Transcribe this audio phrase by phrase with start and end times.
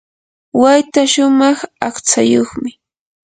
[0.61, 1.57] wayta shumaq
[1.87, 2.69] aqtsayuqmi.